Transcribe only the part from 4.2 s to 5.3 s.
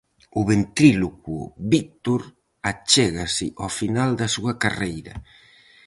súa carreira.